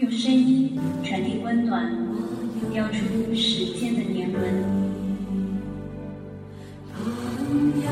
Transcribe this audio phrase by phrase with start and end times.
[0.00, 1.94] 用声音传递温暖，
[2.72, 4.42] 雕出时间的年轮。
[6.90, 7.04] 朋
[7.82, 7.90] 友，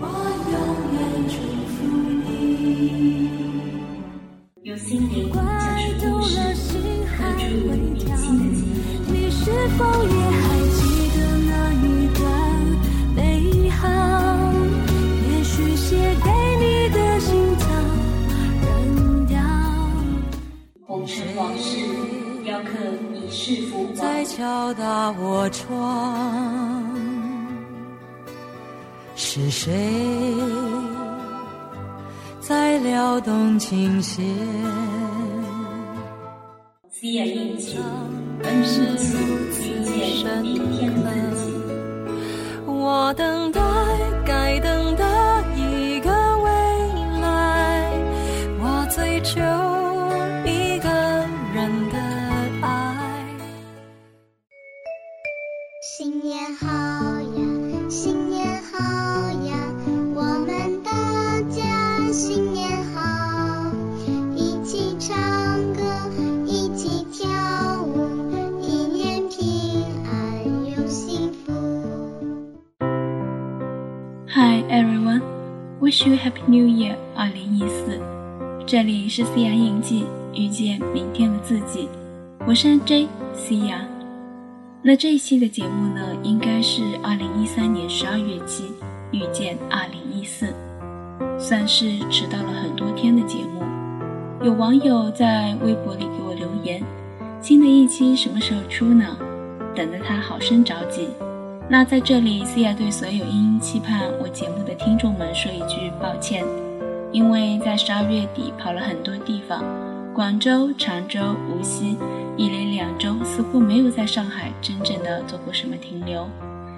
[0.00, 0.04] 我
[0.50, 0.58] 永
[0.96, 1.34] 远祝
[1.70, 1.78] 福
[2.26, 3.30] 你。
[4.64, 5.29] 用心灵
[24.24, 26.84] 敲打我窗，
[29.14, 29.72] 是谁
[32.40, 34.24] 在撩动琴弦
[36.92, 37.78] ？Cia 印记，
[38.44, 38.96] 而你一
[39.52, 39.58] 起
[39.90, 41.52] 遇见明天的自己。
[42.66, 43.60] 我等待
[44.26, 44.79] 该等
[76.00, 78.00] To Happy New Year 二零一四。
[78.66, 81.90] 这里是 Cia 印记，遇见明天的自己。
[82.46, 83.80] 我是 J Cia。
[84.80, 88.72] 那这一期的节目呢，应该是二零一三年十二月期
[89.12, 90.54] 遇见二零一四，
[91.38, 93.62] 算是迟到了很多天的节目。
[94.42, 96.82] 有网友在微博里给我留言，
[97.42, 99.18] 新的一期什么时候出呢？
[99.74, 101.08] 等得他好生着急。
[101.72, 106.44] 那在这里，Cia 对所有殷殷期盼我节目的听众们说一句抱歉，
[107.12, 109.62] 因为在十二月底跑了很多地方，
[110.12, 111.96] 广州、常州、无锡，
[112.36, 116.26] 一连两周似乎没有在上海真正的做过什么停留。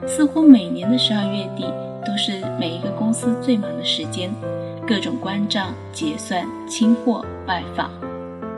[0.06, 1.64] 似乎每年的十二月底
[2.04, 4.30] 都是每一个公司最忙的时间，
[4.86, 7.90] 各种关账、结算、清货、拜访。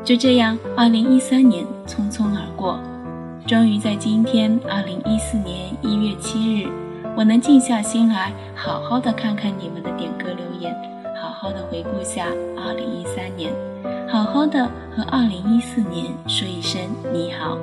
[0.03, 2.81] 就这样，二零一三年匆匆而过。
[3.47, 6.67] 终于在今天，二零一四年一月七日，
[7.15, 10.75] 我能静下心来，好好的看看你们的点歌留言，
[11.15, 12.25] 好好的回顾下
[12.57, 13.53] 二零一三年，
[14.09, 14.67] 好好的
[14.97, 16.81] 和二零一四年说一声
[17.13, 17.59] 你好。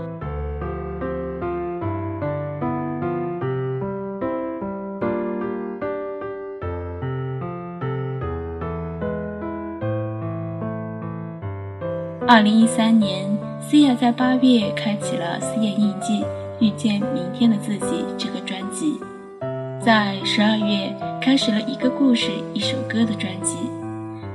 [12.28, 13.25] 二零一三年
[13.72, 16.26] ，Cia 在八月开启了《Cia 印记
[16.59, 17.86] 遇见明天的自己》
[18.18, 19.00] 这个专辑，
[19.80, 23.56] 在十二月开始了一个故事一首歌的专辑。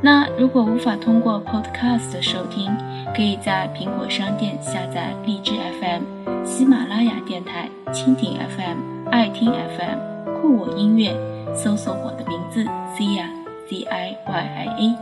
[0.02, 2.74] 那如果无法通过 Podcast 收听，
[3.14, 6.02] 可以在苹果商店下载荔枝 FM、
[6.42, 11.14] 喜马拉雅电台、蜻蜓 FM、爱听 FM、酷我音乐，
[11.54, 12.64] 搜索我的名字
[12.96, 13.26] Cia
[13.68, 14.96] Z I Y I A。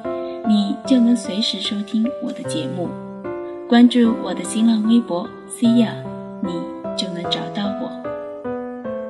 [0.49, 2.89] 你就能随时收听我的节目。
[3.67, 5.89] 关注我的新浪微博 Cia，
[6.43, 6.53] 你
[6.97, 7.91] 就能找到我。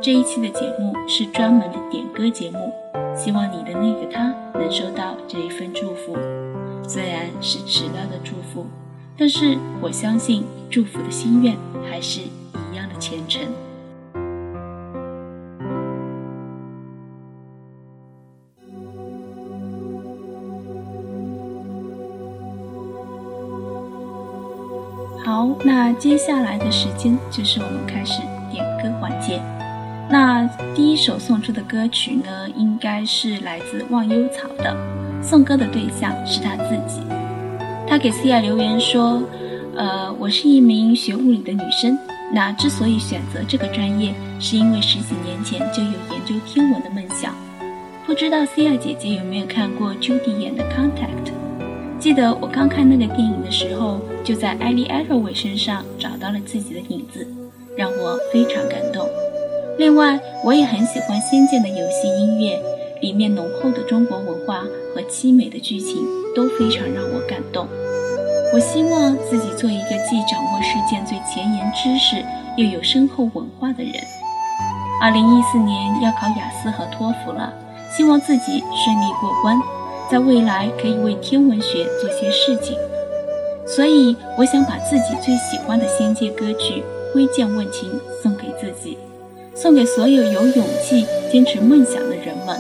[0.00, 2.72] 这一期的节目是专门的点歌节目，
[3.16, 6.16] 希望你的那个他能收到这一份祝福。
[6.86, 8.64] 虽然是迟到的祝福，
[9.18, 11.56] 但是我相信祝福的心愿
[11.90, 13.42] 还是一样的虔诚。
[25.62, 28.20] 那接下来的时间就是我们开始
[28.50, 29.40] 点歌环节。
[30.10, 34.76] 那第一首送出的歌曲呢，应该是来自忘忧草的，
[35.22, 37.00] 送歌的对象是他自己。
[37.86, 39.22] 他给 Cia 留言说
[39.76, 41.98] ：“呃，我是一名学物理的女生，
[42.32, 47.34] 那之所以选择这个专业，是因为十几年前就有研究天文的梦想。
[48.06, 51.30] 不知道 Cia 姐姐有没有看过 Judy 演的《Contact》？
[52.04, 57.26] 记得我刚看那个电影的时候，就在艾莉·艾瑞维身上找到了自己的影子，
[57.78, 59.08] 让我非常感动。
[59.78, 62.60] 另外，我也很喜欢《仙剑》的游戏音乐，
[63.00, 64.64] 里面浓厚的中国文化
[64.94, 65.96] 和凄美的剧情
[66.36, 67.66] 都非常让我感动。
[68.52, 72.22] 我希望自己做一个既掌握世界最前沿知识，
[72.58, 73.94] 又有深厚文化的人。
[75.00, 77.50] 二零一四年要考雅思和托福了，
[77.96, 79.58] 希望自己顺利过关。
[80.10, 82.76] 在未来可以为天文学做些事情。
[83.66, 86.82] 所以，我想把自己最喜欢的仙界歌曲
[87.14, 87.90] 《挥剑问情》
[88.22, 88.98] 送给自己，
[89.54, 92.58] 送给所有有勇气坚持梦想的人们。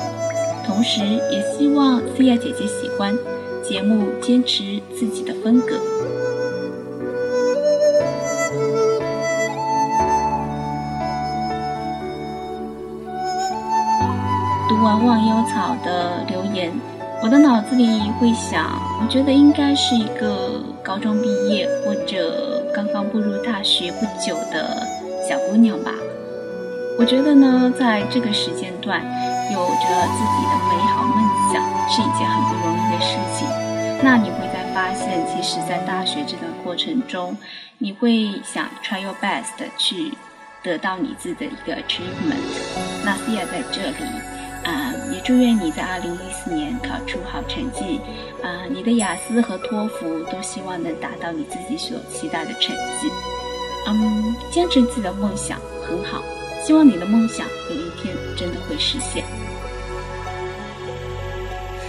[0.66, 1.00] 同时，
[1.30, 3.14] 也希望思雅姐姐喜欢
[3.62, 5.76] 节目，坚持自己的风格。
[14.66, 16.72] 读完忘忧草的留言。
[17.24, 24.86] 我的脑子里会想，我觉得应该是一个高中毕业或者刚刚步入大学不久的
[25.26, 25.90] 小姑娘吧。
[26.98, 29.00] 我觉得呢，在这个时间段，
[29.50, 33.48] 有着自己的美好梦想是一件很不容易的事情。
[34.02, 37.34] 那你会在发现，其实，在大学这段过程中，
[37.78, 40.12] 你会想 try your best 去
[40.62, 42.36] 得到你自己的一个 achievement。
[43.02, 44.10] 那 C 亚在这里，
[45.24, 47.98] 祝愿你在二零一四年考出好成绩，
[48.42, 53.08] 啊，你的雅思和托福都希望能达到你自己所期待的成绩。
[53.86, 56.22] 嗯，坚持自己的梦想很好，
[56.62, 59.24] 希望你的梦想有一天真的会实现。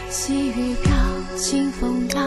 [0.09, 0.93] 细雨飘，
[1.37, 2.21] 清风摇，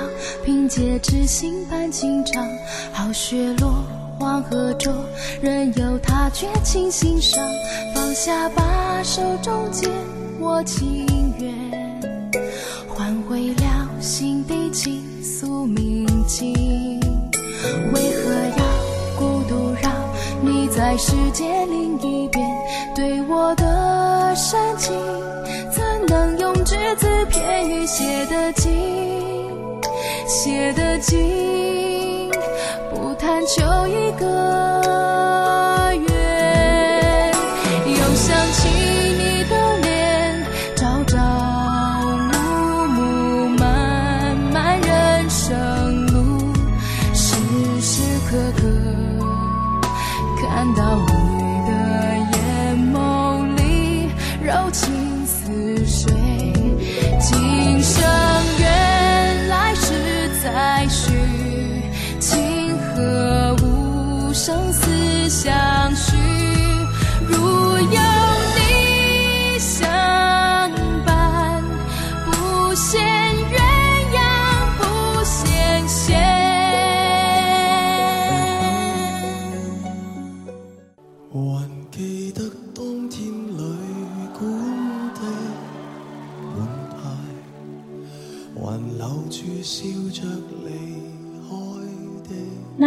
[0.44, 2.46] 凭借知心伴情长。
[2.92, 3.82] 好雪落，
[4.18, 4.92] 黄河浊，
[5.40, 7.42] 任由它绝情心伤。
[7.94, 9.90] 放下吧，手中剑，
[10.40, 11.04] 我情
[11.38, 11.52] 愿
[12.88, 16.54] 换回了心底倾诉铭记。
[17.92, 18.64] 为何要
[19.18, 19.90] 孤独绕？
[20.40, 22.48] 你在世界另一边，
[22.94, 24.94] 对我的深情。
[25.72, 28.70] 怎能用只字片语写得尽，
[30.26, 32.30] 写得尽，
[32.90, 35.27] 不贪求一个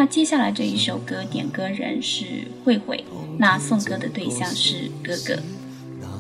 [0.02, 2.26] 那接下来这一首歌点歌人是
[2.66, 3.06] 慧慧，
[3.38, 5.40] 那送歌的对象是哥哥。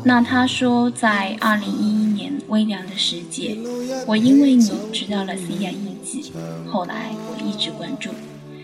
[0.03, 3.57] 那他说，在二零一一年微凉的时节，
[4.05, 6.31] 我因为你知道了 C 亚印记，
[6.67, 8.11] 后来我一直关注，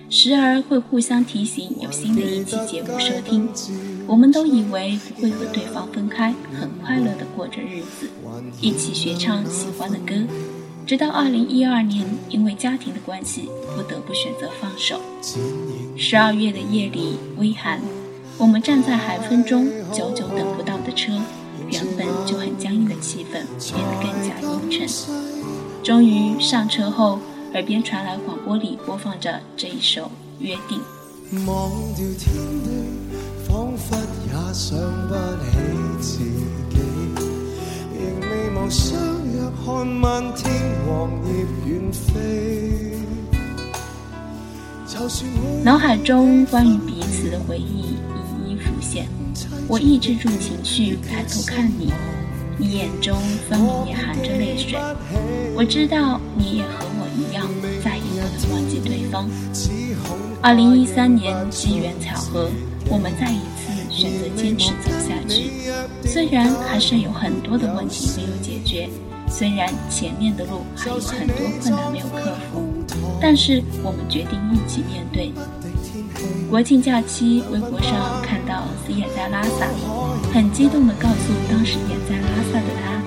[0.07, 3.49] 时而会互相提醒有新的一期节目收听。
[4.05, 8.07] 我们都以为不会和对方分开，很快乐的过着日子，
[8.61, 10.13] 一起学唱喜欢的歌。
[10.87, 15.01] 直到二零一二年，因为家庭的关系，不得不选择放手。
[15.97, 17.81] 十二月的夜里微寒，
[18.37, 21.11] 我们站在寒风中，久久等不到的车，
[21.69, 23.43] 原本就很僵硬的气氛
[23.73, 24.87] 变得更加阴沉。
[25.83, 27.19] 终于上车后，
[27.53, 30.03] 耳边传来广播里播放着这一首
[30.39, 30.79] 《约定》。
[31.45, 32.69] 忘掉天地，
[33.45, 34.79] 仿佛也想
[35.09, 35.13] 不
[36.01, 36.19] 起
[38.57, 38.97] 自己，仍未忘相
[39.31, 40.51] 约看漫天
[40.85, 42.13] 黄叶远飞。
[45.63, 47.95] 脑海中关于彼此的回忆
[48.41, 49.05] 一一浮现，
[49.67, 51.93] 我抑制住情绪，抬头看你，
[52.57, 53.15] 你眼中
[53.49, 54.79] 分明也含着泪水。
[55.55, 57.47] 我知道你也和我一样，
[57.83, 59.29] 再也不能忘记对方。
[60.41, 62.49] 二零一三年机缘巧合，
[62.89, 63.66] 我们再一次
[63.97, 65.49] 选择坚持走下去。
[66.05, 68.87] 虽然还是有很多的问题没有解决，
[69.27, 72.63] 虽然前面的路还有很多困难没有克服，
[73.19, 75.31] 但是我们决定一起面对。
[76.49, 79.67] 国庆假期，微博上看到 C 也在拉萨，
[80.31, 83.01] 很激动地告诉当时也在拉萨的他，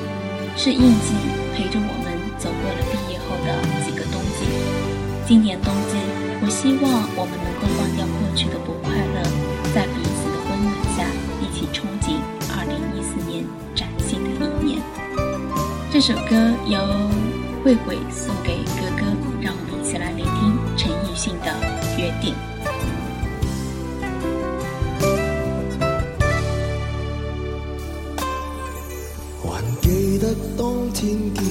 [0.57, 1.15] 是印记
[1.55, 3.49] 陪着我们走过了毕业后的
[3.87, 4.45] 几个冬季。
[5.27, 5.97] 今年冬季，
[6.43, 6.85] 我希望
[7.17, 9.23] 我们能够忘掉过去的不快乐，
[16.02, 16.35] 这首歌
[16.66, 16.80] 由
[17.62, 19.04] 慧慧送给哥哥，
[19.38, 21.52] 让我们一起来聆听陈奕迅的
[21.99, 22.35] 《约定》。
[29.45, 31.45] 还记得当天见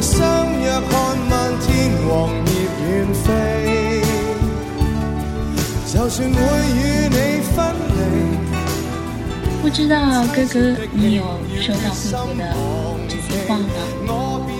[0.00, 2.50] 相约看漫天黄叶
[2.88, 3.26] 远飞。
[5.86, 6.36] 就算会
[6.74, 7.16] 与你
[7.54, 7.56] 分
[7.96, 7.98] 离，
[9.62, 9.96] 不知道
[10.34, 10.54] 哥哥
[10.92, 11.22] 你有
[11.60, 12.42] 收到慧慧的
[13.08, 13.64] 这些话吗？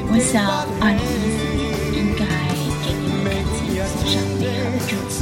[0.09, 0.35] 我想
[0.81, 1.05] 二零一
[1.37, 1.62] 四年
[1.93, 2.25] 应该
[2.83, 5.14] 给你们感情送上美好的祝福。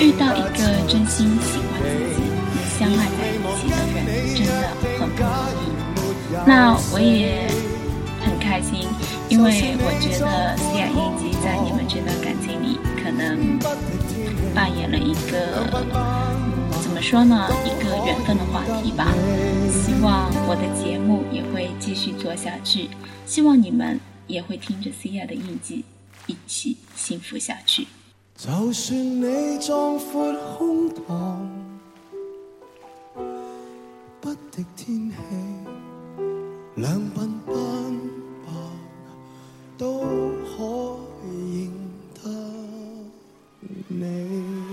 [0.00, 2.18] 遇到一个真心喜欢自己、
[2.78, 3.96] 相爱在一起的人，
[4.34, 4.50] 真的
[4.98, 5.28] 很不容
[5.60, 5.64] 易。
[6.46, 6.50] 那
[6.92, 7.48] 我也，
[9.46, 13.56] 为我觉得思雅印记在你们这段感情里，可能
[14.52, 15.70] 扮演了一个。
[16.82, 17.48] 怎么说呢？
[17.64, 19.06] 一个缘分的话题吧。
[19.70, 22.88] 希望我的节目也会继续做下去，
[23.24, 25.84] 希望你们也会听着 C 亚的印记，
[26.26, 27.86] 一起幸福下去。
[28.36, 31.46] 就算你壮阔胸膛，
[34.20, 35.16] 不敌天气，
[36.74, 37.54] 两鬓斑
[39.78, 40.00] 都
[40.56, 41.70] 可认
[42.14, 42.30] 得
[43.88, 44.65] 你。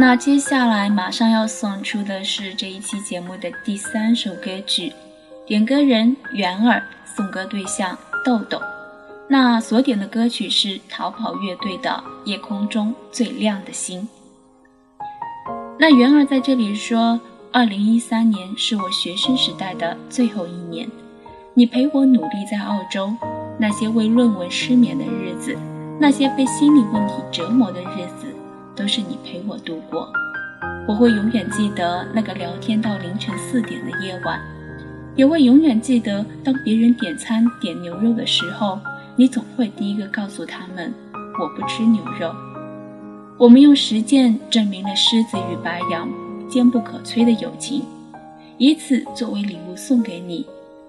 [0.00, 4.90] 那接下来马上要送出的是这一期节目的第三首歌曲，
[5.46, 8.58] 点歌人元儿，送歌对象豆豆。
[9.28, 14.00] 那所点的歌曲是逃跑乐队的《夜空中最亮的星》。
[15.78, 17.20] 那元儿在这里说，
[17.52, 20.90] 二零一三年是我学生时代的最后一年，
[21.52, 23.12] 你陪我努力在澳洲，
[23.58, 25.54] 那些为论文失眠的日子，
[26.00, 28.29] 那些被心理问题折磨的日子。
[28.80, 30.10] 都是你陪我度过，
[30.88, 34.40] 我会永远记得那个聊天到凌晨四点的夜晚，
[35.14, 38.80] 也会永远记得当别人点餐点牛肉的时候，
[39.16, 40.94] 你总会第一个告诉他们
[41.38, 42.34] 我不吃牛肉。
[43.36, 46.08] 我们用实践证明了狮子与白羊
[46.48, 47.84] 坚不可摧的友情，
[48.56, 50.46] 以此作为礼物送给你。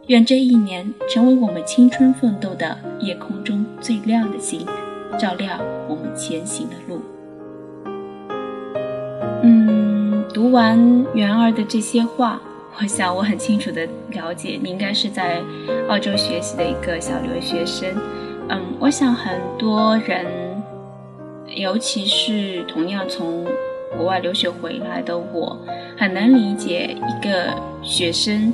[0.08, 4.66] 愿这一年成为我们青春奋斗的夜空中最亮的星，
[5.20, 7.02] 照亮我们前行的路。
[9.44, 10.78] 嗯，读完
[11.14, 12.40] 元儿的这些话，
[12.80, 15.42] 我想我很清楚的了解，你应该是在
[15.90, 17.90] 澳洲学习的一个小留学生。
[18.50, 20.26] 嗯，我想很多人，
[21.48, 23.46] 尤其是同样从
[23.98, 25.58] 国外留学回来的我，
[25.98, 28.54] 很能理解一个学生，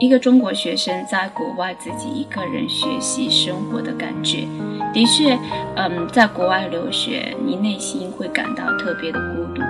[0.00, 4.46] 一个中国学生在国外自己一个人学习生活的感觉。
[4.92, 5.38] 的确，
[5.76, 9.62] 嗯，在国外留学，你内心会感到特别的孤独。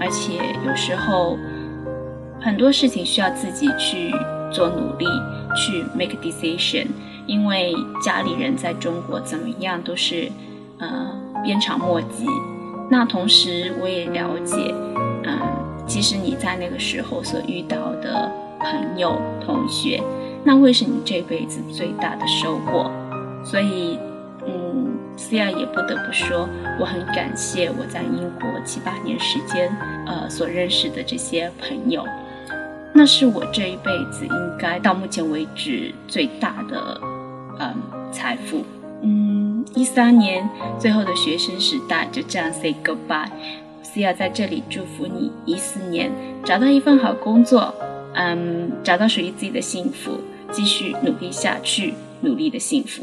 [0.00, 1.38] 而且有时候
[2.40, 4.10] 很多事情需要自己去
[4.52, 5.06] 做努力，
[5.56, 6.86] 去 make decision，
[7.26, 10.30] 因为家里人在中国怎么样都是
[10.78, 10.88] 呃
[11.44, 12.26] 鞭长莫及。
[12.90, 14.74] 那同时我也了解，
[15.24, 15.38] 嗯，
[15.86, 20.02] 其实你在那个时候所遇到的朋友、同学，
[20.44, 22.90] 那会是你这辈子最大的收获。
[23.44, 23.98] 所以。
[25.16, 29.74] 思亚也不得不说，我很感谢我在英国七八年时间，
[30.06, 32.04] 呃，所认识的这些朋友，
[32.92, 37.00] 那是我这一辈子应该到目前为止最大的，
[37.58, 37.74] 嗯，
[38.12, 38.64] 财富。
[39.02, 43.28] 嗯，一三年最后的学生时代就这样 say goodbye。
[43.82, 46.10] 思亚在这里祝福你，一四年
[46.44, 47.74] 找到一份好工作，
[48.14, 50.20] 嗯，找到属于自己的幸福，
[50.52, 53.02] 继续努力下去，努力的幸福。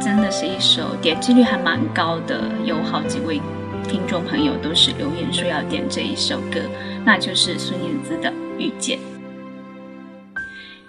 [0.00, 3.40] 真的是一首点击率还蛮高的，有好几位
[3.88, 6.60] 听众朋友都是留言说要点这一首歌，
[7.04, 8.98] 那就是孙燕姿的《遇见》。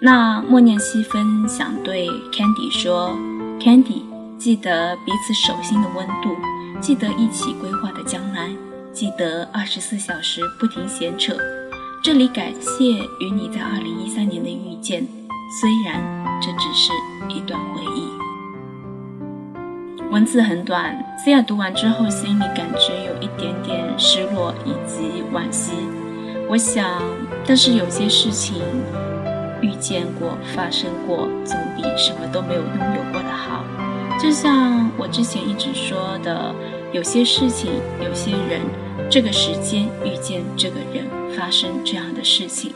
[0.00, 3.16] 那默念西分想对 Candy 说
[3.60, 4.02] ：Candy，
[4.36, 6.36] 记得彼此手心的温度，
[6.80, 8.50] 记得一起规划的将来，
[8.92, 11.36] 记得二十四小时不停闲扯。
[12.02, 12.84] 这里感谢
[13.20, 15.06] 与你在二零一三年的遇见，
[15.60, 16.02] 虽然
[16.40, 16.90] 这只是
[17.28, 18.21] 一段回忆。
[20.12, 25.72] 文字很短，C 亚读完之后心里感觉有一点点失落以及惋惜。
[26.50, 27.00] 我想，
[27.46, 28.60] 但是有些事情
[29.62, 33.64] 遇见过、发生过，总比什么都没有拥有过的好。
[34.20, 36.54] 就像我之前一直说的，
[36.92, 37.72] 有些事情、
[38.04, 38.60] 有些人，
[39.08, 42.74] 这个时间遇见这个人，发生这样的事情，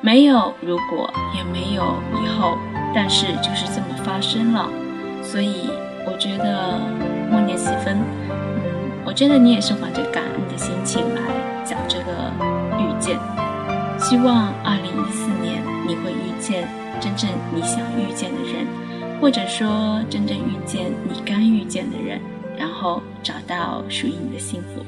[0.00, 2.56] 没有如果，也没有以后，
[2.94, 4.66] 但是就是这么发生了。
[5.22, 5.68] 所以
[6.10, 6.78] 我觉得
[7.30, 7.96] 默念西芬，
[8.28, 11.22] 嗯，我觉得你也是怀着感恩的心情来
[11.64, 12.30] 讲这个
[12.78, 13.18] 遇见。
[13.98, 16.68] 希望二零一四年你会遇见
[17.00, 18.66] 真正你想遇见的人，
[19.20, 22.20] 或者说真正遇见你该遇见的人，
[22.58, 24.84] 然后找到属于你的幸福。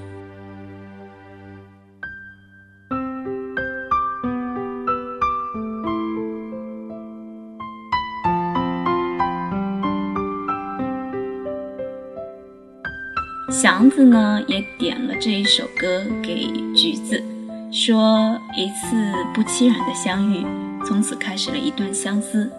[13.62, 17.22] 祥子呢也点了这一首歌给橘子，
[17.70, 20.44] 说一次不期然的相遇，
[20.84, 22.50] 从此开始了一段相思。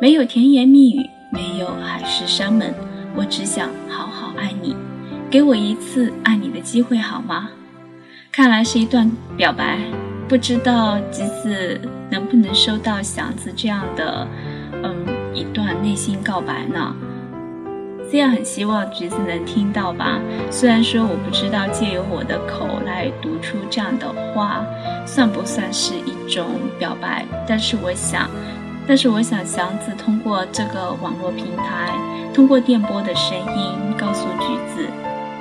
[0.00, 2.72] 没有甜言蜜语，没有海誓山盟，
[3.14, 4.74] 我只想好好爱你，
[5.30, 7.50] 给我一次爱你的机会好吗？
[8.32, 9.78] 看来是一段表白，
[10.26, 11.78] 不知道橘子
[12.10, 14.26] 能不能收到祥子这样的，
[14.82, 16.96] 嗯，一段内心告白呢？
[18.10, 20.18] 这样很希望橘子能听到吧。
[20.50, 24.64] 虽然说我不知道借由我的口来读出这样的话，
[25.04, 26.46] 算不算是一种
[26.78, 28.30] 表白，但是我想，
[28.86, 31.92] 但是我想祥子通过这个网络平台，
[32.32, 34.88] 通过电波的声音告诉橘子，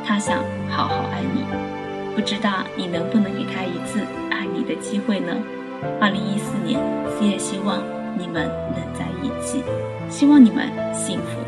[0.06, 1.46] 他想好好爱你。
[2.14, 4.02] 不知道你能不能给他一次
[4.32, 5.34] 爱你的机会呢？
[6.02, 6.80] 二零一四年，
[7.22, 7.80] 也希望
[8.18, 9.64] 你们能在一起，
[10.10, 11.45] 希望你们幸福。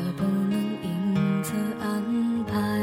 [0.00, 2.79] 也不能因此安排。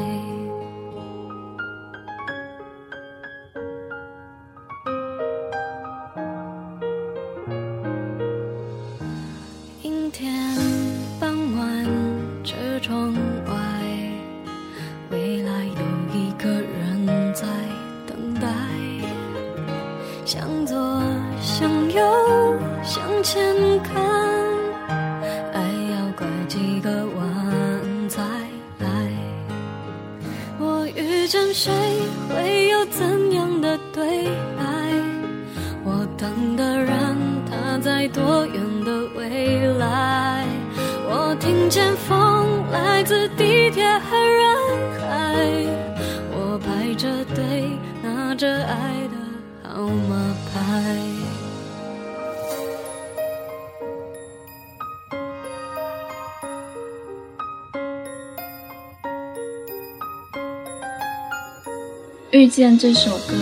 [62.57, 63.35] 既然这首歌，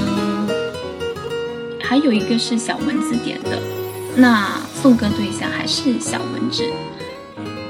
[1.82, 3.58] 还有一个是小蚊子点的，
[4.13, 6.65] 那送歌对象还是小蚊子，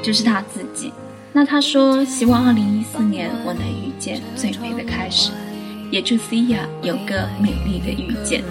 [0.01, 0.91] 就是他自己。
[1.31, 5.29] 那他说希望二零一四年我能遇见最美的开始，
[5.91, 8.43] 也祝 Cia 有个美丽的遇见。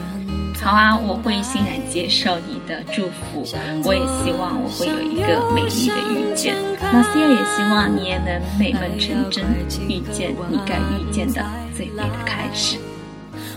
[0.63, 3.45] 好啊，我会欣然接受你的祝福，
[3.83, 6.55] 我也希望我会有一个美丽的遇见。
[6.95, 9.45] 那 C 也希望你也能美梦成真，
[9.89, 11.45] 遇见你该遇见的
[11.77, 12.79] 最美的开始。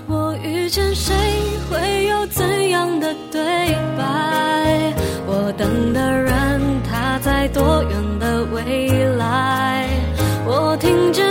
[0.07, 1.13] 我遇见谁
[1.69, 4.91] 会有怎样的对白？
[5.27, 9.87] 我等的人他在多远的未来？
[10.43, 11.26] 我听见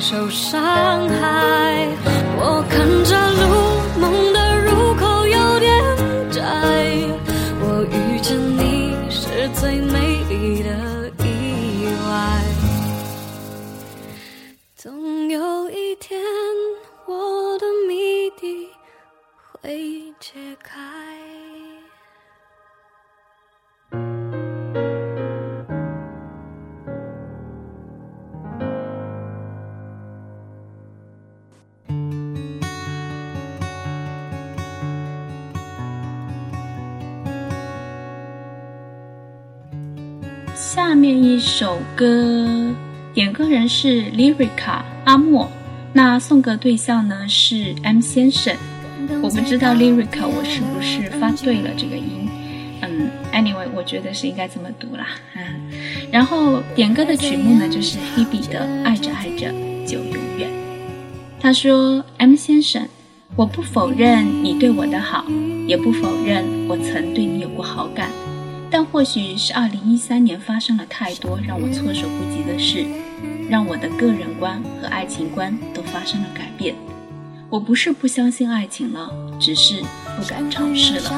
[0.00, 2.25] 受伤害。
[41.96, 42.46] 歌，
[43.14, 45.50] 点歌人是 Lyrica 阿莫，
[45.94, 48.54] 那送歌对象呢是 M 先生。
[49.22, 52.28] 我不知道 Lyrica 我是不是发对了这个音，
[52.82, 55.06] 嗯，anyway 我觉得是应该这么读啦。
[55.36, 55.42] 嗯，
[56.12, 59.50] 然后点歌的曲目呢就是 Hebe 的《爱着爱着
[59.86, 60.50] 就永远》。
[61.40, 62.86] 他说：“M 先生，
[63.36, 65.24] 我不否认你对我的好，
[65.66, 68.10] 也不否认我曾对你有过好感。”
[68.78, 72.84] 但或许是二零一三年发生了太多让我措手不及的事，
[73.48, 76.74] 让我的个人观和爱情观都发生了改变。
[77.48, 79.10] 我不是不相信爱情了，
[79.40, 79.80] 只是
[80.14, 81.10] 不敢尝试了。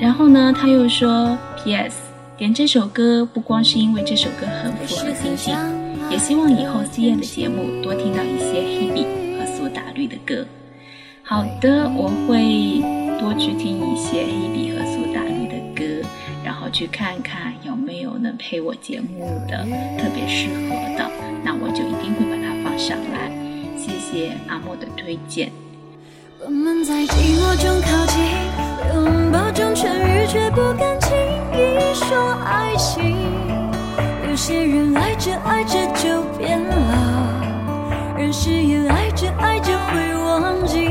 [0.00, 1.96] 然后呢，他又说：“P.S.
[2.36, 5.56] 点这首歌不光是因为这首歌很符合心境，
[6.10, 10.44] 也希望以后 C 夜的节目多听到一些 Hebe 和苏打绿的歌。”
[11.22, 12.82] 好的，我会
[13.20, 14.99] 多去听一些 Hebe 和苏，
[16.70, 19.64] 去看看有没有能配我节目的
[19.98, 21.10] 特别适合的，
[21.44, 23.30] 那我就一定会把它放上来。
[23.76, 25.50] 谢谢阿莫的推荐。
[26.42, 28.22] 我们在寂寞中靠近，
[28.94, 31.16] 拥抱中痊愈，却不敢轻
[31.52, 33.16] 易说爱情。
[34.28, 40.89] 有些人爱着爱着就变了，人是也爱着爱着会忘记。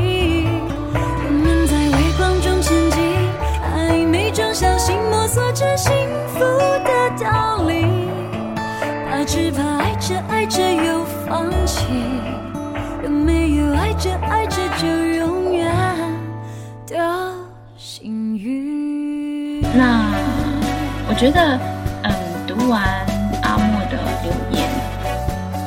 [5.60, 5.92] 着幸
[6.28, 7.84] 福的道理。
[9.10, 11.84] 怕只怕爱着爱着又放弃，
[13.04, 15.70] 有没有爱着爱着就永远
[16.86, 16.96] 的
[17.76, 19.60] 幸运？
[19.76, 20.14] 那
[21.06, 21.60] 我觉得，
[22.04, 22.10] 嗯，
[22.46, 22.82] 读完
[23.42, 24.66] 阿莫的留言，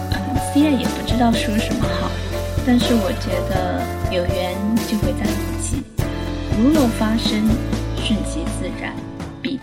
[0.09, 0.15] 嗯
[0.51, 2.09] ，C 也不知道说什么好，
[2.65, 3.79] 但是我觉得
[4.09, 4.55] 有缘
[4.87, 5.83] 就会在一起，
[6.57, 7.47] 如有发生，
[8.03, 8.95] 顺其自然，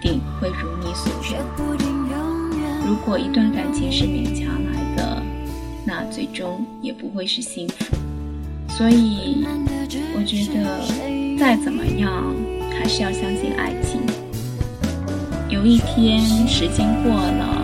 [0.01, 1.41] 定会如你所愿。
[2.87, 5.23] 如果一段感情是勉强来的，
[5.85, 7.97] 那最终也不会是幸福。
[8.69, 9.45] 所以，
[10.15, 12.35] 我觉得再怎么样，
[12.77, 14.01] 还是要相信爱情。
[15.49, 17.63] 有一天时间过了，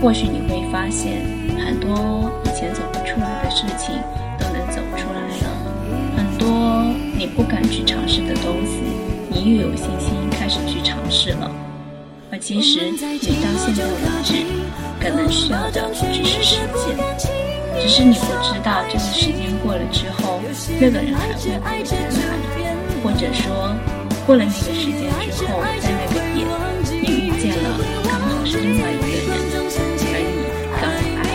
[0.00, 1.22] 或许你会发现，
[1.58, 3.96] 很多以前走不出来的事情
[4.38, 5.44] 都能走出来了。
[6.16, 6.84] 很多
[7.18, 8.80] 你不敢去尝试的东西，
[9.34, 11.50] 你又有信心开始去尝试了。
[12.30, 13.02] 而其实你到
[13.58, 13.90] 现在为
[14.22, 14.34] 止，
[15.00, 16.96] 可能需要的只是时间，
[17.80, 20.40] 只是你不知道这个时间过了之后，
[20.80, 22.46] 那个人还会不会在那里，
[23.02, 23.74] 或者说
[24.24, 26.46] 过了那个时间之后，在那个点，
[27.02, 27.66] 你遇见了
[28.04, 29.18] 刚好是另外一个人，
[30.06, 30.32] 而你
[30.80, 31.34] 刚好爱。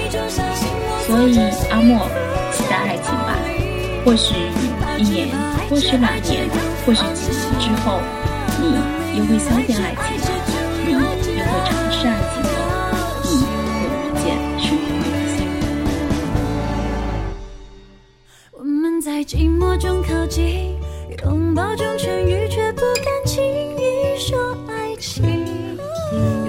[1.06, 1.38] 所以
[1.70, 2.08] 阿莫，
[2.52, 3.36] 期待爱情吧。
[4.06, 4.34] 或许
[5.00, 5.30] 一年，
[5.70, 6.50] 或许两年，
[6.86, 8.02] 或许几年之后，
[8.60, 8.76] 你
[9.18, 10.30] 又会相见爱情，
[10.86, 11.06] 你又会
[11.64, 12.52] 尝试爱情了，
[13.24, 13.48] 你会
[13.88, 14.28] 遇见
[14.60, 15.64] 属于你的幸福。
[18.52, 20.76] 我们在寂寞中靠近，
[21.24, 21.64] 拥抱。
[21.78, 25.24] 中痊愈，却不敢轻易说爱情。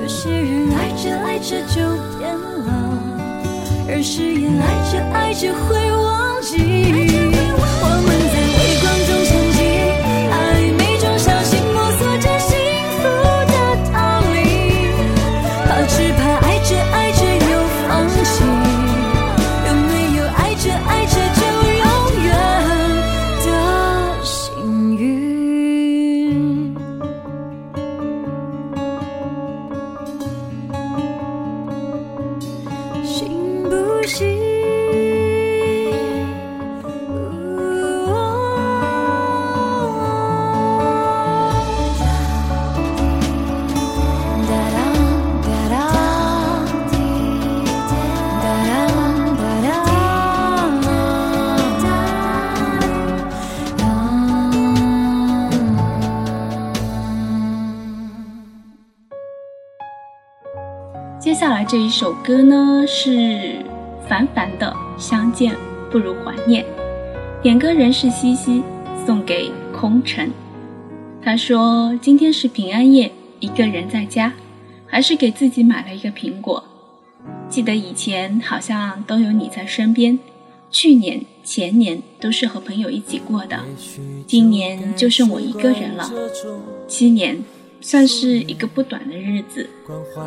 [0.02, 1.76] 有些人爱着爱着就
[2.18, 2.98] 变了，
[3.88, 6.39] 而誓言爱着爱着会忘
[61.70, 63.64] 这一首歌呢是
[64.08, 65.54] 凡凡的《相见
[65.88, 66.64] 不如怀念》，
[67.44, 68.60] 点歌人是西西，
[69.06, 70.28] 送给空城。
[71.22, 74.32] 他说今天是平安夜，一个人在家，
[74.84, 76.64] 还是给自己买了一个苹果。
[77.48, 80.18] 记得以前好像都有你在身边，
[80.72, 83.60] 去年、前年都是和朋友一起过的，
[84.26, 86.10] 今年就剩我一个人了。
[86.88, 87.38] 七年
[87.80, 89.68] 算是一个不短的日子，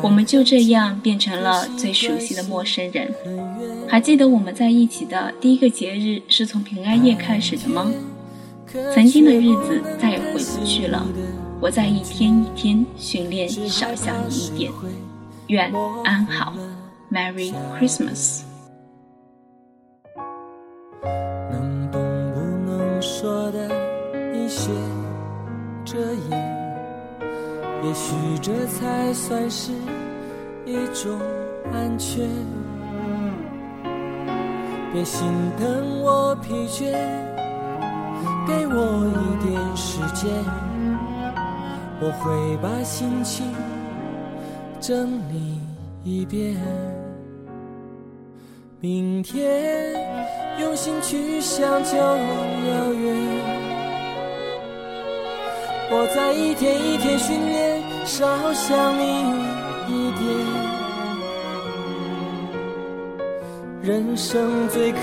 [0.02, 3.12] 我们就这样变成了最熟悉的陌生人。
[3.88, 7.90] 还记得我们在一起的第一个节日是从平安夜开始的吗？
[8.92, 11.06] 曾经的日子再也回不去了，
[11.60, 14.72] 我在一天一天训练少想你一点。
[15.46, 16.54] 愿安好
[17.12, 18.40] ，Merry Christmas。
[21.52, 23.68] 能不能说的
[24.34, 24.70] 一些
[25.84, 25.98] 遮
[26.30, 26.43] 掩，
[27.94, 29.70] 也许这才算是
[30.66, 31.16] 一种
[31.72, 32.28] 安全。
[34.92, 36.90] 别心疼我疲倦，
[38.48, 40.28] 给我一点时间，
[42.00, 43.46] 我会把心情
[44.80, 45.60] 整理
[46.02, 46.56] 一遍。
[48.80, 49.94] 明天
[50.58, 53.14] 用心去想就遥远。
[55.96, 59.02] 我在一天一天训练，少想你
[59.88, 60.22] 一点。
[63.82, 64.98] 人生最可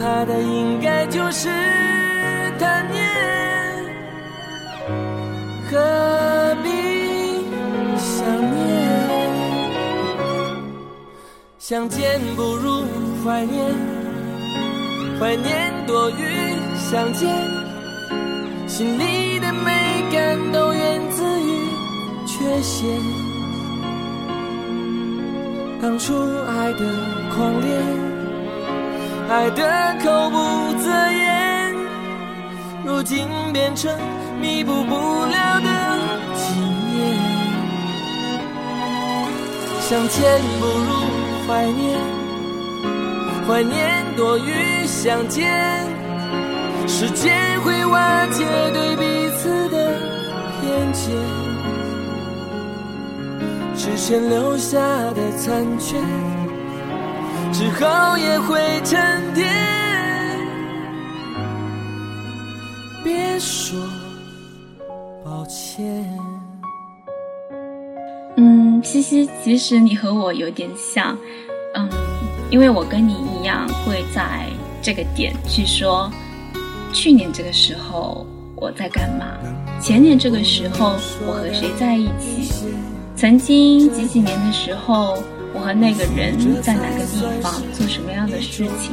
[0.00, 1.48] 怕的应该就是
[2.58, 3.04] 贪念，
[5.70, 6.70] 何必
[7.98, 8.56] 想念？
[11.58, 12.84] 相见不如
[13.24, 13.74] 怀念，
[15.18, 16.14] 怀念多于
[16.78, 17.28] 相见。
[18.66, 19.33] 心里
[22.44, 22.86] 缺陷。
[25.80, 26.12] 当初
[26.46, 26.80] 爱的
[27.34, 27.68] 狂烈，
[29.30, 29.62] 爱的
[30.04, 30.36] 口不
[30.78, 31.74] 择言，
[32.84, 33.90] 如今变成
[34.42, 35.98] 弥补不了的
[36.36, 36.60] 纪
[36.92, 36.94] 念。
[39.80, 40.90] 相见不如
[41.48, 41.98] 怀念，
[43.48, 45.50] 怀念多于相见。
[46.86, 49.98] 时间会瓦解对彼此的
[50.60, 51.14] 偏见，
[53.84, 54.78] 之前留下
[55.10, 55.98] 的残缺，
[57.52, 58.98] 之后也会沉
[59.34, 59.46] 淀。
[63.04, 63.78] 别说
[65.22, 66.08] 抱歉。
[68.38, 71.14] 嗯，西西，其实你和我有点像，
[71.74, 71.86] 嗯，
[72.48, 74.46] 因为我跟你一样会在
[74.80, 76.10] 这个点去说，
[76.90, 79.26] 去年这个时候我在干嘛，
[79.78, 80.94] 前年这个时候
[81.26, 82.74] 我和谁在一起，
[83.16, 85.22] 曾经几几年的时候
[85.54, 88.92] 我和那个人在哪个地方做什么样的事情。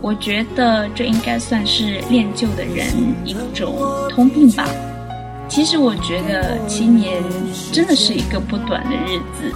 [0.00, 2.86] 我觉得这应该算是恋旧的人
[3.24, 3.74] 一种
[4.10, 4.68] 通病吧。
[5.48, 7.22] 其实我觉得七年
[7.72, 9.52] 真的是一个不短的日子。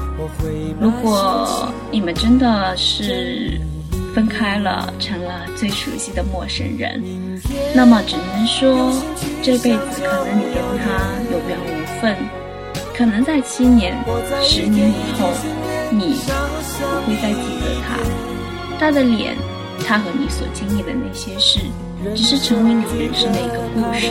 [0.81, 3.61] 如果你们真的是
[4.15, 7.03] 分开了，成了最熟悉的陌生人。
[7.75, 8.93] 那么只能说，
[9.43, 12.17] 这辈子可能你跟他有缘无分，
[12.99, 13.97] 可能在七年、
[14.43, 15.31] 十年以后，
[15.89, 16.17] 你
[16.81, 17.97] 不会再记得他，
[18.77, 19.37] 他的脸，
[19.87, 21.61] 他和你所经历的那些事，
[22.17, 24.11] 只是成为你人生的一个故事，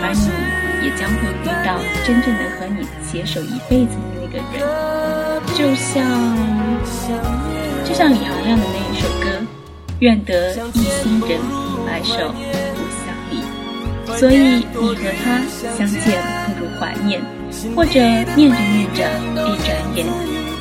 [0.00, 4.62] 而你也将会遇到真正能和你携手一辈子的那个人，
[5.56, 6.06] 就像。
[7.84, 9.26] 就像李行亮的那一首歌，
[9.98, 11.40] 愿得一心人，
[11.84, 13.42] 白首不相离。
[14.16, 15.42] 所以你和他
[15.76, 17.20] 相见不如怀念，
[17.74, 18.00] 或者
[18.34, 18.98] 念着念着，
[19.46, 20.06] 一转眼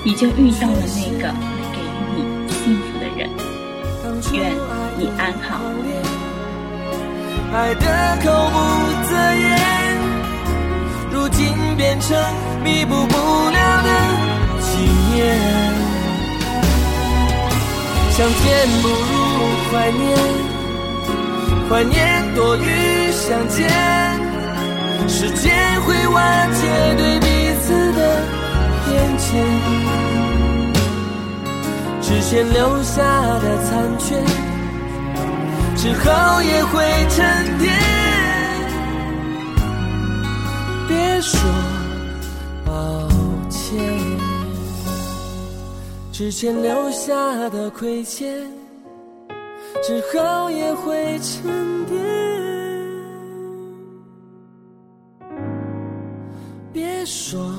[0.03, 1.39] 你就遇到了那个能
[1.71, 1.83] 给予
[2.15, 3.29] 你幸福的人。
[4.33, 4.35] 愿
[4.97, 5.59] 你安好。
[7.53, 7.83] 爱的
[8.21, 8.55] 口不
[9.07, 9.45] 择言，
[11.11, 12.17] 如今变成
[12.63, 13.15] 弥补不
[13.49, 13.89] 了的
[14.59, 14.65] 纪
[15.13, 15.15] 念。
[18.11, 18.43] 相见
[18.81, 18.93] 不如
[19.71, 20.03] 怀念，
[21.69, 24.24] 怀念多于相见。
[25.07, 27.25] 时间会瓦解对彼
[27.61, 27.99] 此的
[28.85, 29.25] 偏见，
[32.01, 33.01] 之前留下
[33.39, 34.15] 的残缺，
[35.75, 37.71] 之后也会沉淀。
[40.87, 41.39] 别说
[42.65, 43.07] 抱
[43.49, 43.79] 歉。
[46.11, 47.13] 之前留下
[47.49, 48.27] 的亏欠，
[49.83, 52.34] 之后也会沉淀。
[57.05, 57.53] 说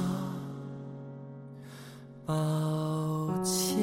[2.26, 2.34] 抱
[3.44, 3.76] 歉。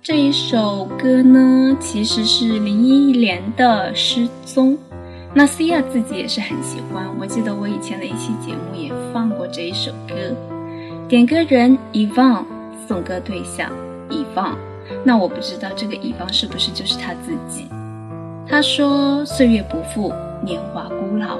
[0.00, 4.74] 这一首歌呢，其实是林忆莲的《失踪》。
[5.36, 10.14] 那 C 亚自己也是很喜欢，我记得我以前的一期节目也放过这一首歌。
[11.08, 12.46] 点歌人遗忘，
[12.86, 13.68] 送歌对象
[14.08, 14.56] 遗忘。
[15.02, 17.66] 那我不知道这个遗忘是不是就是他自己。
[18.46, 21.36] 他说：“岁月不复，年华孤老，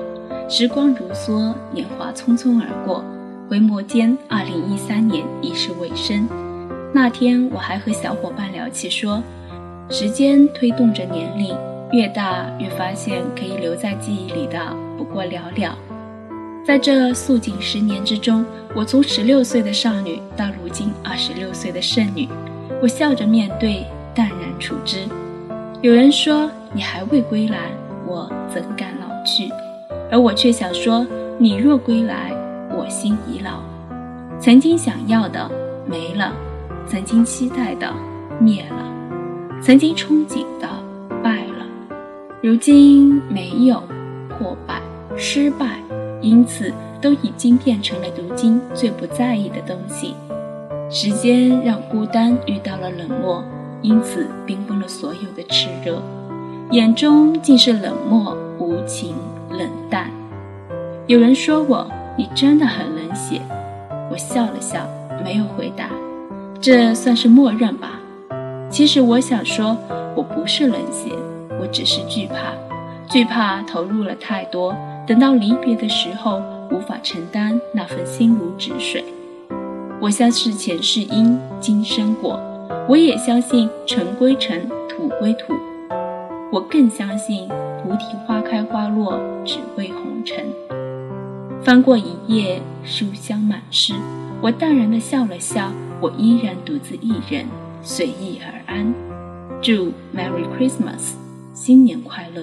[0.48, 3.04] 时光如梭，年华匆匆而过，
[3.48, 6.28] 回眸间，二零一三年已是尾声。”
[6.92, 9.22] 那天我还和小伙伴聊起，说，
[9.88, 11.57] 时间推动着年龄，
[11.92, 14.59] 越大越发现可以留在记忆里的
[14.97, 15.70] 不过寥寥。
[16.66, 18.44] 在这素锦十年之中，
[18.75, 22.29] 我从十六岁的少女到如今二十六岁的剩女，
[22.83, 25.07] 我笑着面对，淡然处之。
[25.83, 27.59] 有人说你还未归来，
[28.07, 29.51] 我怎敢老去？
[30.11, 31.07] 而我却想说，
[31.38, 32.33] 你若归来，
[32.70, 33.62] 我心已老。
[34.40, 35.51] 曾经想要的
[35.87, 36.33] 没了。
[36.87, 37.90] 曾经期待的
[38.38, 38.85] 灭了，
[39.62, 40.68] 曾经憧憬的
[41.23, 41.54] 败了，
[42.44, 43.83] 如今没有
[44.28, 44.78] 破败、
[45.16, 45.78] 失败，
[46.20, 50.12] 因此都已经变成了如今最不在意的东西。
[50.90, 53.42] 时间让孤单遇到了冷漠，
[53.80, 56.02] 因此冰封了所有的炽热，
[56.70, 59.14] 眼中尽是冷漠、无情、
[59.50, 60.11] 冷淡。
[61.07, 63.40] 有人说我，你真的很冷血。
[64.11, 64.87] 我笑了笑，
[65.24, 65.88] 没有回答。
[66.61, 67.98] 这算是默认吧。
[68.68, 69.74] 其实我想说，
[70.14, 71.11] 我不是冷血，
[71.65, 72.53] 我只是惧怕，
[73.11, 79.03] 惧怕投入了太多，等到离别的时候无法承担那份心如止水。
[79.99, 82.39] 我相信前世因，今生果，
[82.87, 85.55] 我也相信尘归尘，土归土。
[86.53, 87.49] 我更相信
[87.83, 90.45] 菩提花开花落，只为红尘。
[91.62, 93.95] 翻过一页，书香满室，
[94.43, 95.73] 我淡然的笑了笑。
[96.03, 97.47] 我依然独自一人，
[97.81, 98.93] 随意而安。
[99.62, 101.15] 祝 Merry Christmas，
[101.55, 102.42] 新年快乐。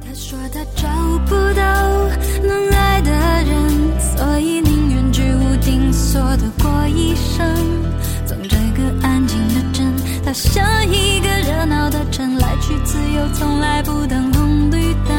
[0.00, 0.88] 他说他找
[1.26, 2.08] 不到
[2.42, 7.46] 能爱的人，所以宁愿居无定所的过一生。
[8.24, 9.92] 从这个安静的镇，
[10.24, 15.14] 他像一个热闹的城，来去自由，从来不等红绿灯。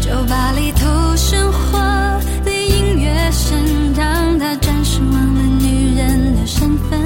[0.00, 3.92] 酒吧里头喧哗的音乐声。
[3.94, 6.98] 让他暂时忘了女人的身份，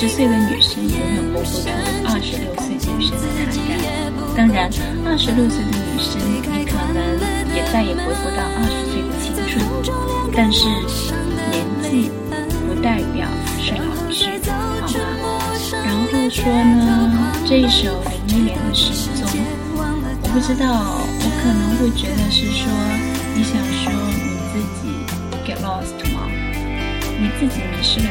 [0.00, 1.68] 十岁的女生永远活不出
[2.06, 3.82] 二十六岁女生的坦然。
[4.36, 4.70] 当然，
[5.04, 7.18] 二十六岁的女生，你可能
[7.52, 9.58] 也再也回不到二十岁的青春。
[10.32, 12.12] 但是，年纪
[12.62, 13.26] 不代表
[13.58, 14.30] 是老去，
[14.78, 14.86] 好
[15.18, 15.42] 吗？
[15.82, 17.90] 然后说呢，这一首
[18.28, 19.26] 林忆莲的《失踪》，
[19.74, 19.82] 我
[20.32, 22.70] 不知道，我可能会觉得是说，
[23.34, 24.94] 你想说你自己
[25.42, 26.30] get lost 吗？
[27.20, 28.06] 你自己迷失了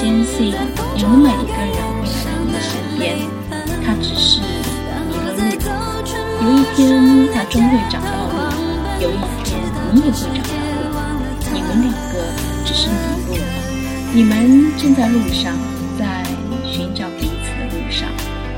[0.00, 0.54] 坚信，
[0.96, 3.18] 有每一个人会来到你的身边，
[3.84, 4.40] 他只是
[5.08, 5.40] 迷了路，
[6.40, 6.78] 有一天
[7.34, 8.38] 他终会找到路，
[9.00, 9.58] 有一天
[9.92, 11.18] 你也会找到路。
[11.52, 12.14] 你们两个
[12.64, 12.94] 只是迷
[13.26, 13.34] 路。
[13.34, 13.42] 了，
[14.14, 15.18] 你们正在路。
[15.32, 15.56] 上，
[15.98, 16.22] 在
[16.64, 17.90] 寻找彼此的路。
[17.90, 18.08] 上，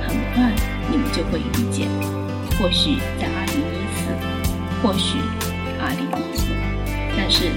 [0.07, 0.53] 很快
[0.91, 1.89] 你们就会遇见。
[2.59, 4.13] 或许在二零一四，
[4.83, 5.17] 或许
[5.81, 6.53] 二零一五，
[7.17, 7.51] 但是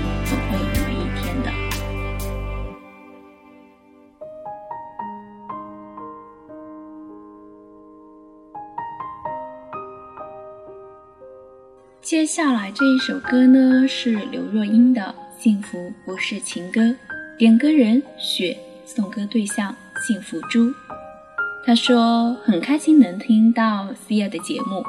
[12.24, 15.14] 接下来这一首歌呢，是刘若英的
[15.44, 16.80] 《幸福不是情歌》，
[17.38, 19.76] 点歌人雪，送歌对象
[20.08, 20.72] 幸福猪。
[21.66, 24.82] 他说很开心能听到 Cia 的节目。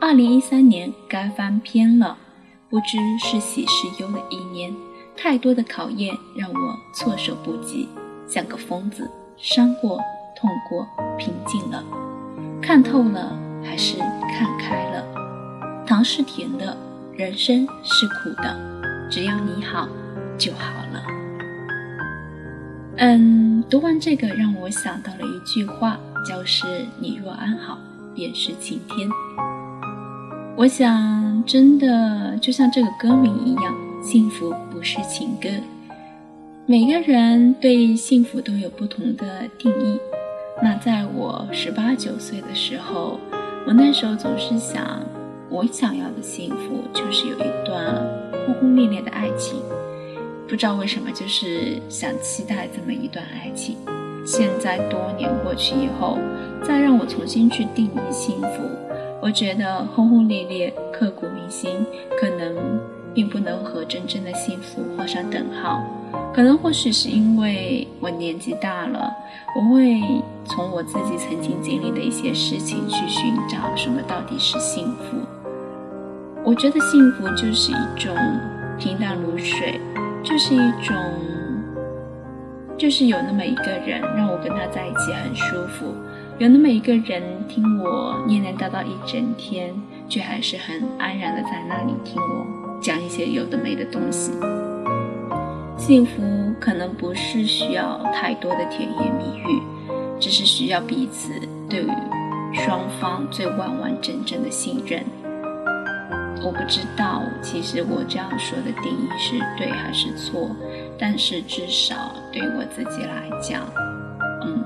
[0.00, 2.18] 二零一三年该翻篇了，
[2.68, 4.74] 不知是喜是忧的一年，
[5.16, 7.88] 太多的考验让我措手不及，
[8.26, 10.00] 像个疯子，伤过、
[10.36, 10.84] 痛过、
[11.16, 11.84] 平静了，
[12.60, 15.23] 看透了还是看开了。
[15.86, 16.74] 糖是甜的，
[17.14, 18.56] 人生是苦的，
[19.10, 19.86] 只要你好
[20.38, 21.02] 就好了。
[22.96, 26.66] 嗯，读完这个让我想到了一句话，就是
[26.98, 27.78] “你若安好，
[28.14, 29.08] 便是晴天”。
[30.56, 35.48] 我想，真的就像这个歌名一样，幸福不是情歌。
[36.64, 39.98] 每个人对幸福都有不同的定义。
[40.62, 43.20] 那在我十八九岁的时候，
[43.66, 44.82] 我那时候总是想。
[45.50, 47.94] 我想要的幸福就是有一段
[48.46, 49.60] 轰轰烈烈的爱情，
[50.48, 53.76] 不知道为什么，就是想期待这么一段爱情。
[54.26, 56.18] 现在多年过去以后，
[56.66, 58.62] 再让我重新去定义幸福，
[59.20, 61.70] 我觉得轰轰烈烈、刻骨铭心，
[62.18, 62.80] 可能
[63.12, 65.84] 并不能和真正的幸福画上等号。
[66.32, 69.12] 可能或许是因为我年纪大了，
[69.56, 70.00] 我会
[70.46, 75.16] 从我自己曾经经历的一些事情去寻找什么到底是幸福。
[76.44, 78.14] 我觉得幸福就是一种
[78.78, 79.80] 平淡如水，
[80.22, 80.94] 就是一种，
[82.76, 85.94] 就是有那么一个人让我跟他在一起很舒服，
[86.36, 89.74] 有那么一个人听我念念叨叨一整天，
[90.06, 92.46] 却还是很安然的在那里听我
[92.78, 94.30] 讲一些有的没的东西。
[95.78, 96.22] 幸福
[96.60, 99.62] 可能不是需要太多的甜言蜜语，
[100.20, 101.32] 只是需要彼此
[101.70, 101.88] 对于
[102.52, 105.02] 双方最完完整整的信任。
[106.44, 110.50] 我不知道，其实我这样说的定义是对还是错，
[110.98, 113.62] 但是至少对我自己来讲，
[114.42, 114.62] 嗯，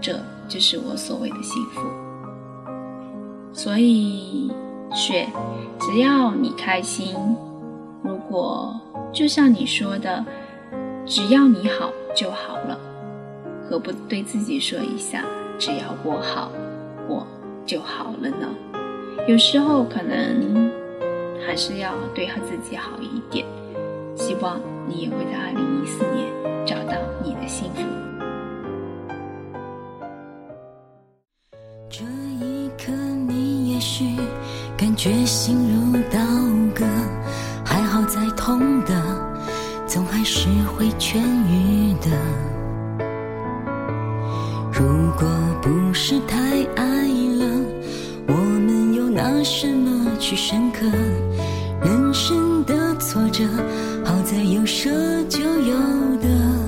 [0.00, 0.18] 这
[0.48, 1.82] 就是我所谓的幸福。
[3.52, 4.50] 所以，
[4.90, 5.28] 雪，
[5.78, 7.14] 只要你开心，
[8.02, 8.74] 如果
[9.12, 10.24] 就像你说的，
[11.04, 12.78] 只要你好就好了，
[13.68, 15.22] 何不对自己说一下，
[15.58, 16.50] 只要我好，
[17.06, 17.26] 我
[17.66, 18.48] 就好了呢？
[19.26, 20.72] 有时候可能。
[21.46, 23.46] 还是要对他自己好一点，
[24.16, 26.26] 希望你也会在二零一四年
[26.66, 27.82] 找到你的幸福。
[31.88, 32.04] 这
[32.44, 32.92] 一刻，
[33.26, 34.04] 你也许
[34.76, 36.18] 感觉心如刀
[36.74, 36.84] 割，
[37.64, 38.92] 还好再痛的，
[39.86, 41.18] 总还是会痊
[41.48, 42.10] 愈的。
[44.72, 45.26] 如果
[45.62, 46.38] 不是太
[46.76, 46.97] 爱，
[49.50, 50.86] 什么去深刻？
[51.80, 53.44] 人生的挫折，
[54.04, 54.90] 好在有舍
[55.24, 55.74] 就有
[56.20, 56.67] 得。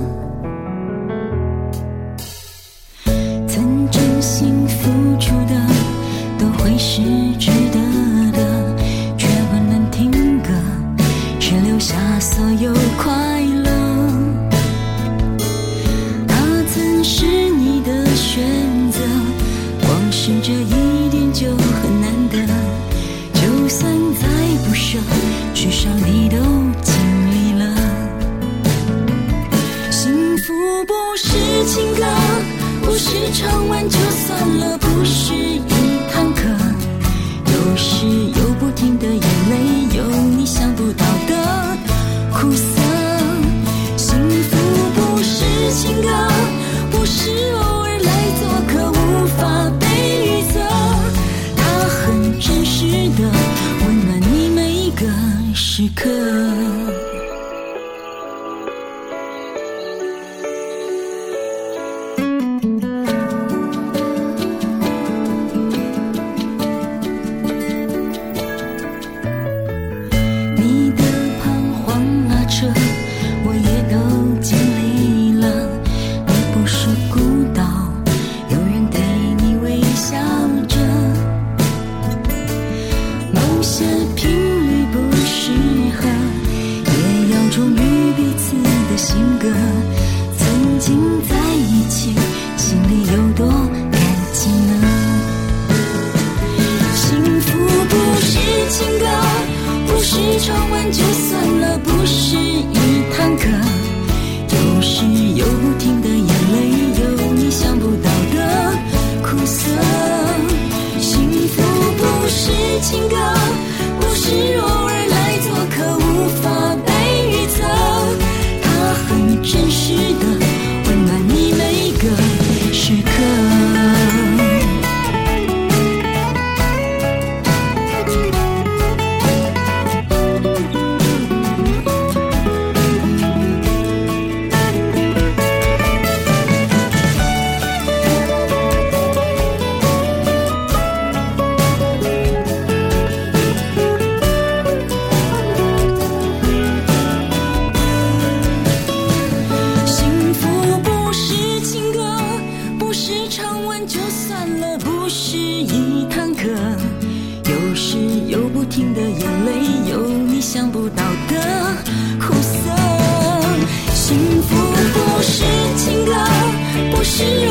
[167.21, 167.50] 不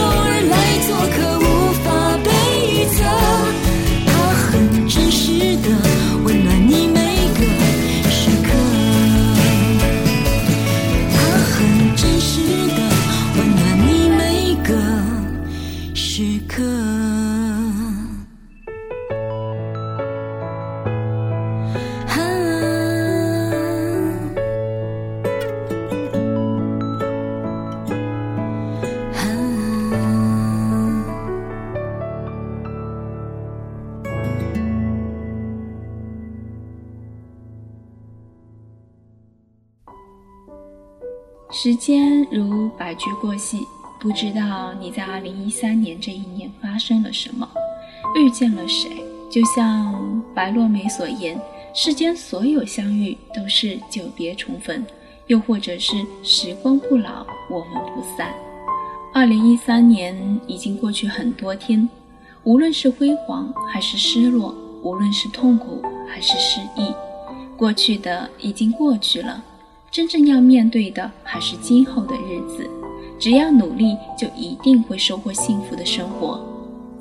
[42.90, 43.68] 白驹过隙，
[44.00, 47.48] 不知道你在二零一三年这一年发生了什么，
[48.16, 48.90] 遇见了谁。
[49.30, 51.40] 就像白落梅所言，
[51.72, 54.84] 世间所有相遇都是久别重逢，
[55.28, 58.34] 又或者是时光不老，我们不散。
[59.14, 61.88] 二零一三年已经过去很多天，
[62.44, 66.92] 无论是辉煌还是失落，无论是痛苦还是失意，
[67.56, 69.44] 过去的已经过去了。
[69.92, 72.68] 真正要面对的还是今后的日子，
[73.20, 76.40] 只要努力，就一定会收获幸福的生活。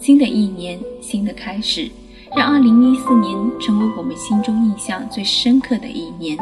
[0.01, 1.89] 新的一年，新的开始，
[2.37, 6.37] 让2014年成为我们心中印象最深刻的一年。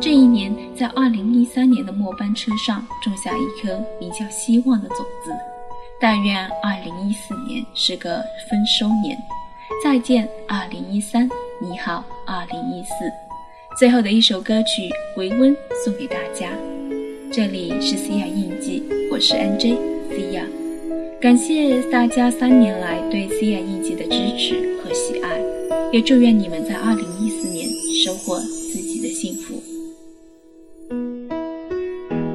[0.00, 5.32] 这一年，在2013年的末班车上种下一颗名叫希望的种子。
[6.00, 9.16] 但愿2014年是个丰收年。
[9.84, 12.84] 再见，2013，你好，2014。
[13.78, 14.82] 最后的一首歌曲
[15.16, 15.52] 《回温》
[15.84, 16.50] 送给大家。
[17.32, 18.82] 这里是西亚印记，
[19.22, 19.78] 是 NJ
[20.10, 20.44] C 亚。
[21.20, 25.40] 感谢大家三年来对 C 亚印记的支持和喜爱，
[25.92, 27.70] 也祝愿你们在2014年
[28.04, 29.62] 收获自己的幸福。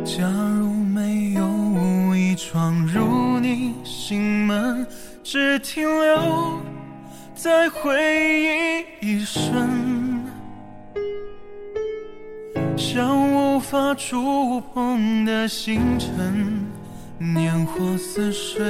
[0.06, 0.24] 假
[0.58, 4.88] 如没有无意闯入你心门，
[5.26, 6.18] 只停留
[7.36, 8.00] 在回
[9.02, 9.52] 忆一瞬，
[12.78, 16.66] 像无法触碰的星辰，
[17.20, 18.64] 年华似水，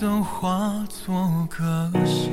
[0.00, 2.32] 都化作歌声。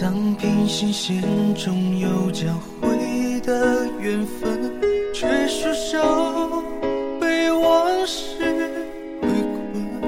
[0.00, 1.22] 当平行线
[1.54, 2.46] 中有交
[2.80, 4.72] 汇的缘分，
[5.12, 6.62] 却束手
[7.20, 8.38] 被往事
[9.20, 9.28] 围
[9.70, 10.02] 困，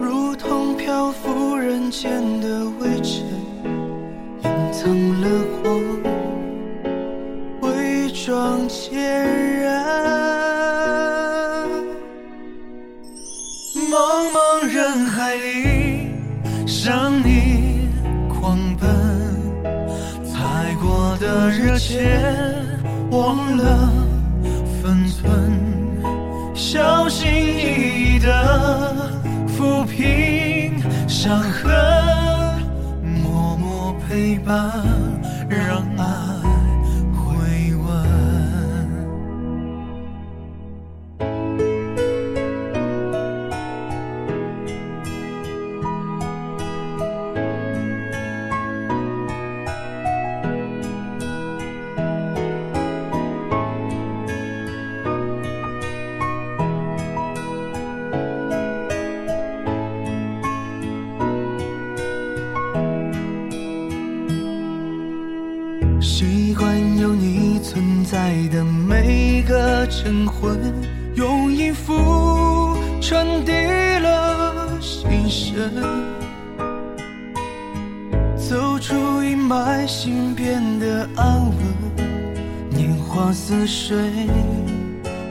[0.00, 3.22] 如同漂浮人间的微尘，
[4.42, 5.28] 隐藏了
[5.62, 6.25] 光。
[8.26, 8.90] 伪装孑
[9.62, 9.84] 然。
[13.88, 13.94] 茫
[14.34, 16.10] 茫人海里，
[16.66, 17.88] 向你
[18.28, 18.88] 狂奔，
[20.24, 22.18] 踩过的热切，
[23.12, 23.92] 忘了
[24.82, 25.30] 分寸，
[26.52, 29.06] 小心翼翼的
[29.56, 31.72] 抚平伤痕，
[33.22, 34.72] 默默陪伴，
[83.66, 83.98] 泪水，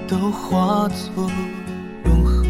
[0.10, 1.32] 都化作
[2.04, 2.46] 永恒。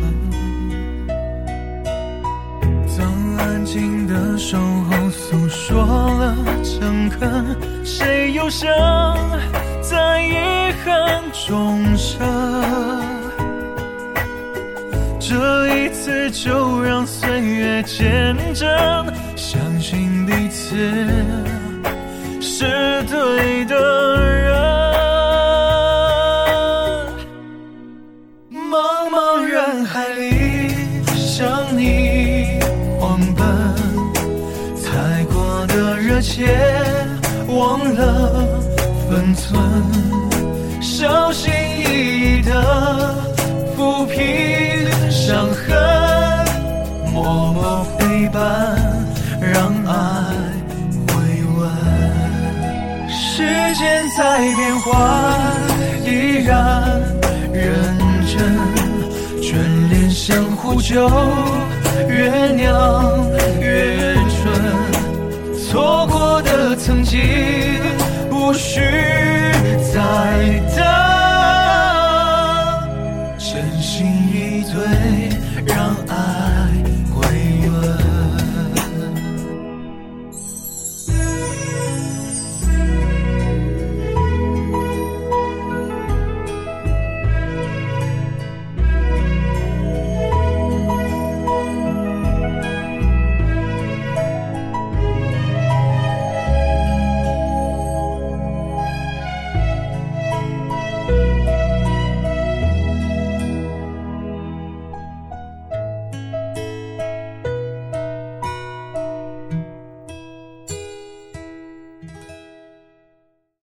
[2.87, 8.67] 曾安静的守候诉说了诚恳，谁又想
[9.79, 12.19] 在遗憾中生？
[15.19, 18.67] 这一次就让岁月见证，
[19.35, 20.75] 相信彼此
[22.41, 24.04] 是对的
[54.17, 54.95] 在变幻，
[56.05, 57.01] 依然
[57.51, 57.65] 认
[58.25, 58.33] 真，
[59.41, 59.53] 眷
[59.89, 61.09] 恋相互救，
[62.07, 64.33] 越酿越醇。
[65.59, 67.19] 错过的曾经，
[68.31, 68.79] 无需
[69.93, 69.99] 再
[70.74, 70.74] 等。